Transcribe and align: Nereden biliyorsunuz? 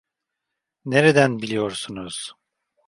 Nereden 0.85 1.39
biliyorsunuz? 1.41 2.33